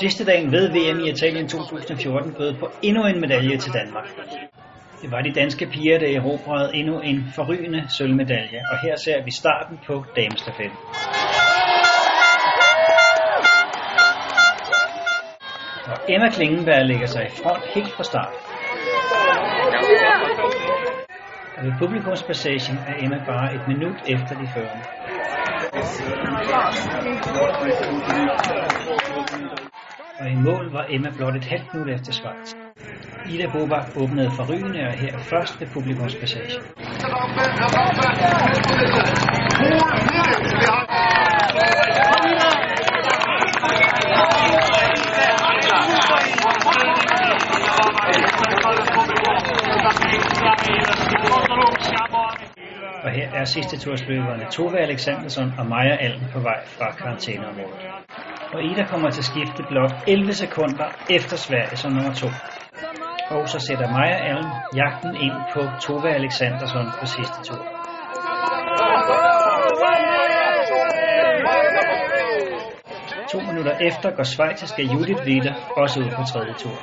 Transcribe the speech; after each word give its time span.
Sidste 0.00 0.24
dagen 0.24 0.52
ved 0.52 0.68
VM 0.68 1.00
i 1.00 1.10
Italien 1.10 1.48
2014 1.48 2.32
bød 2.32 2.54
på 2.54 2.70
endnu 2.82 3.06
en 3.06 3.20
medalje 3.20 3.56
til 3.58 3.72
Danmark. 3.72 4.08
Det 5.02 5.10
var 5.10 5.20
de 5.20 5.32
danske 5.32 5.66
piger, 5.66 5.98
der 5.98 6.18
erobrede 6.18 6.74
endnu 6.74 7.00
en 7.00 7.24
forrygende 7.34 7.84
sølvmedalje, 7.88 8.60
og 8.72 8.78
her 8.82 8.96
ser 8.96 9.24
vi 9.24 9.30
starten 9.30 9.78
på 9.86 10.04
damestafetten. 10.16 10.78
Og 15.90 15.98
Emma 16.08 16.30
Klingenberg 16.30 16.86
lægger 16.86 17.06
sig 17.06 17.26
i 17.26 17.30
front 17.42 17.64
helt 17.74 17.92
fra 17.96 18.04
start. 18.04 18.34
Og 21.56 21.64
ved 21.64 21.72
publikumspassagen 21.78 22.78
er 22.88 22.94
Emma 23.04 23.18
bare 23.26 23.54
et 23.54 23.68
minut 23.68 23.98
efter 24.06 24.34
de 24.40 24.46
førende. 24.54 24.84
Og 30.20 30.30
i 30.30 30.34
mål 30.34 30.72
var 30.72 30.86
Emma 30.88 31.10
blot 31.16 31.36
et 31.36 31.44
halvt 31.44 31.74
minut 31.74 31.88
efter 31.88 32.12
Schweiz. 32.12 32.54
Ida 33.30 33.46
Bobak 33.52 33.96
åbnede 33.96 34.30
for 34.36 34.52
rygende 34.52 34.80
og 34.86 34.92
her 34.92 35.18
først 35.18 35.60
ved 35.60 35.68
publikumspassagen. 35.68 36.50
Og 53.04 53.10
her 53.10 53.30
er 53.34 53.44
sidste 53.44 53.78
tursløberne 53.78 54.46
Tove 54.50 54.78
Alexandersson 54.78 55.52
og 55.58 55.66
Maja 55.66 55.96
Alm 55.96 56.20
på 56.32 56.40
vej 56.40 56.66
fra 56.66 56.92
karantæneområdet. 56.92 58.09
Og 58.54 58.60
Ida 58.64 58.84
kommer 58.92 59.10
til 59.10 59.24
skifte 59.24 59.62
blot 59.70 59.94
11 60.08 60.32
sekunder 60.32 60.88
efter 61.16 61.36
Sverige 61.46 61.76
som 61.76 61.92
nummer 61.92 62.14
2. 62.14 62.26
Og 63.36 63.48
så 63.48 63.58
sætter 63.66 63.88
Maja 63.96 64.18
Alm 64.30 64.50
jagten 64.80 65.14
ind 65.26 65.38
på 65.54 65.60
Tove 65.84 66.10
Alexandersson 66.20 66.86
på 66.98 67.04
sidste 67.16 67.38
tur. 67.48 67.62
To 73.32 73.38
minutter 73.48 73.74
efter 73.88 74.08
går 74.16 74.26
schweiziske 74.32 74.82
Judith 74.92 75.22
Wider 75.26 75.54
også 75.82 75.96
ud 76.00 76.10
på 76.16 76.22
tredje 76.32 76.54
tur. 76.62 76.78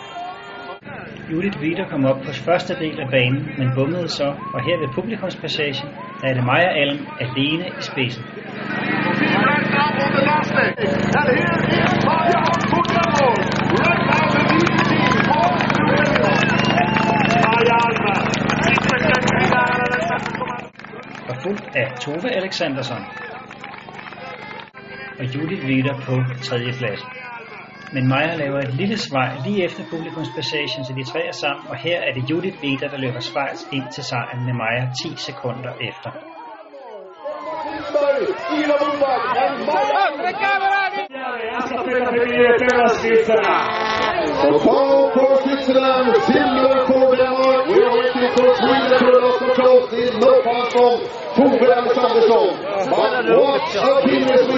Judith 1.31 1.57
Wider 1.63 1.85
kom 1.91 2.05
op 2.05 2.19
på 2.25 2.31
første 2.45 2.73
del 2.83 2.99
af 2.99 3.09
banen, 3.15 3.43
men 3.57 3.67
bummede 3.75 4.09
så, 4.19 4.27
og 4.53 4.59
her 4.67 4.77
ved 4.81 4.89
publikumspassagen, 4.97 5.89
der 6.21 6.27
er 6.29 6.33
det 6.33 6.43
Maja 6.51 6.71
Alm 6.81 6.99
alene 7.25 7.65
i 7.79 7.83
spidsen. 7.91 8.23
Og 21.29 21.35
fuldt 21.43 21.75
af 21.75 21.87
Tove 22.01 22.29
Alexandersson 22.31 23.03
og 25.19 25.25
Judith 25.35 25.65
Wider 25.65 25.95
på 26.07 26.15
tredje 26.47 26.71
plads. 26.79 27.01
Men 27.93 28.07
Maja 28.07 28.35
laver 28.35 28.59
et 28.59 28.73
lille 28.73 28.97
svej 28.97 29.29
lige 29.45 29.63
efter 29.63 29.83
publikumspassagen, 29.89 30.85
så 30.85 30.93
de 30.93 31.03
tre 31.11 31.21
er 31.27 31.37
sammen, 31.43 31.65
og 31.69 31.77
her 31.77 31.99
er 32.07 32.13
det 32.13 32.29
Judith 32.29 32.57
Wider, 32.63 32.87
der 32.87 32.97
løber 32.97 33.19
Schweiz 33.19 33.61
ind 33.71 33.87
til 33.95 34.03
sejren 34.03 34.45
med 34.45 34.53
Maja 34.53 34.83
10 35.03 35.15
sekunder 35.27 35.73
efter. 35.89 36.36
På 38.17 38.23
Denmark. 47.15 47.67
We 47.67 47.83
are 47.83 47.97
what 47.97 48.15
a 53.67 54.07
we 54.47 54.57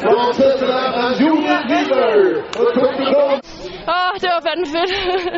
from 0.00 0.32
Switzerland 0.34 0.94
and 0.94 1.16
Weaver. 1.68 2.85
Fandme 4.46 4.66
fedt. 4.74 4.92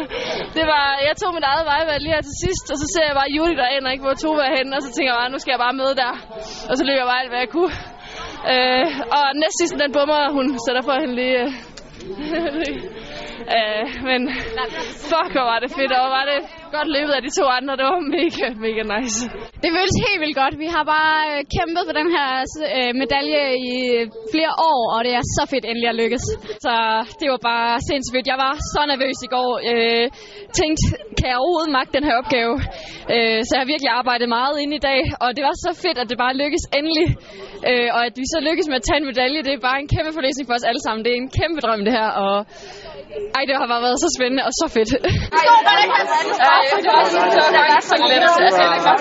det 0.56 0.64
var, 0.72 0.84
jeg 1.08 1.14
tog 1.20 1.30
mit 1.38 1.46
eget 1.52 1.64
vejvalg 1.72 2.00
lige 2.02 2.14
her 2.16 2.24
til 2.28 2.36
sidst, 2.44 2.66
og 2.72 2.76
så 2.82 2.86
ser 2.94 3.04
jeg 3.08 3.16
bare 3.20 3.34
Juli, 3.36 3.54
der 3.60 3.66
aner 3.74 3.90
ikke, 3.94 4.04
hvor 4.06 4.16
to 4.24 4.30
er 4.46 4.50
henne, 4.56 4.72
og 4.76 4.82
så 4.84 4.90
tænker 4.92 5.10
jeg 5.12 5.20
bare, 5.22 5.32
nu 5.34 5.38
skal 5.40 5.52
jeg 5.54 5.62
bare 5.66 5.78
med 5.82 5.90
der. 6.02 6.12
Og 6.70 6.74
så 6.78 6.82
løber 6.84 7.00
jeg 7.02 7.10
bare 7.10 7.22
alt, 7.22 7.32
hvad 7.32 7.42
jeg 7.44 7.52
kunne. 7.56 7.74
Øh, 8.52 8.86
og 9.16 9.24
næst 9.42 9.56
sidst, 9.60 9.74
den 9.82 9.90
bummer 9.96 10.20
hun, 10.36 10.46
så 10.64 10.70
for 10.88 10.96
hende 11.02 11.14
lige... 11.20 11.38
Øh, 11.42 11.50
øh, 13.56 13.82
men 14.08 14.20
fuck, 15.10 15.30
hvor 15.36 15.46
var 15.52 15.58
det 15.64 15.70
fedt, 15.78 15.92
og 16.02 16.08
var 16.18 16.24
det 16.30 16.38
godt 16.76 16.88
løbet 16.96 17.14
af 17.18 17.22
de 17.26 17.30
to 17.38 17.44
andre. 17.58 17.72
Det 17.78 17.84
var 17.90 18.00
mega, 18.18 18.46
mega 18.66 18.82
nice. 18.94 19.18
Det 19.62 19.70
føles 19.76 19.96
helt 20.06 20.20
vildt 20.22 20.38
godt. 20.42 20.54
Vi 20.64 20.68
har 20.76 20.84
bare 20.96 21.18
øh, 21.30 21.38
kæmpet 21.54 21.82
for 21.88 21.94
den 22.00 22.08
her 22.16 22.28
øh, 22.76 22.92
medalje 23.02 23.42
i 23.70 23.74
øh, 23.96 24.04
flere 24.32 24.52
år, 24.70 24.80
og 24.94 24.98
det 25.06 25.12
er 25.18 25.24
så 25.36 25.42
fedt 25.52 25.64
endelig 25.70 25.88
at 25.92 25.98
lykkes. 26.02 26.24
Så 26.66 26.74
det 27.20 27.26
var 27.32 27.40
bare 27.52 27.72
sindssygt 27.88 28.14
fedt. 28.16 28.32
Jeg 28.32 28.40
var 28.46 28.54
så 28.72 28.80
nervøs 28.92 29.18
i 29.26 29.30
går. 29.36 29.50
Øh, 29.70 30.06
tænkte, 30.60 30.82
kan 31.18 31.28
jeg 31.30 31.38
overhovedet 31.42 31.72
magte 31.78 31.92
den 31.98 32.04
her 32.08 32.16
opgave? 32.22 32.54
Øh, 33.14 33.38
så 33.46 33.50
jeg 33.54 33.62
har 33.62 33.72
virkelig 33.74 33.90
arbejdet 34.00 34.28
meget 34.38 34.56
ind 34.62 34.72
i 34.78 34.82
dag, 34.90 35.00
og 35.24 35.28
det 35.36 35.42
var 35.48 35.54
så 35.66 35.70
fedt, 35.84 35.98
at 36.02 36.08
det 36.10 36.18
bare 36.24 36.34
lykkes 36.42 36.64
endelig. 36.78 37.08
Øh, 37.70 37.88
og 37.96 38.00
at 38.08 38.14
vi 38.20 38.26
så 38.34 38.38
lykkes 38.48 38.66
med 38.70 38.76
at 38.80 38.86
tage 38.88 39.00
en 39.00 39.10
medalje, 39.12 39.46
det 39.46 39.52
er 39.54 39.66
bare 39.70 39.78
en 39.82 39.90
kæmpe 39.94 40.12
forløsning 40.16 40.46
for 40.48 40.54
os 40.58 40.68
alle 40.70 40.82
sammen. 40.86 41.00
Det 41.04 41.10
er 41.12 41.20
en 41.24 41.32
kæmpe 41.40 41.60
drøm, 41.64 41.80
det 41.86 41.92
her. 41.98 42.10
Og 42.24 42.36
ej, 43.38 43.42
det 43.48 43.54
har 43.60 43.66
bare 43.72 43.82
været 43.86 43.98
så 44.04 44.08
spændende 44.16 44.42
og 44.48 44.52
så 44.60 44.66
fedt. 44.76 44.90
det 44.92 45.00
var 46.96 47.04
så, 47.14 47.18
det 47.54 47.60
var 47.72 47.80
så 47.90 47.96
let. 48.10 48.22
Altså, 48.46 48.62
jeg 48.62 48.70
var 48.74 48.80
godt 48.88 49.00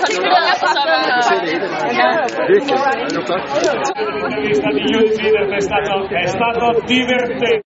Judith 4.92 5.22
Wider 5.24 5.46
è 5.56 5.62
stato, 5.70 5.94
è 6.08 6.28
stato 6.28 6.66
divertente. 6.86 7.48